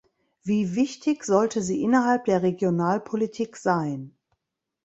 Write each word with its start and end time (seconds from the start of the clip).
Wie 0.41 0.73
wichtig 0.73 1.23
sollte 1.25 1.61
sie 1.61 1.83
innerhalb 1.83 2.25
der 2.25 2.41
Regionalpolitik 2.41 3.55
sein? 3.55 4.17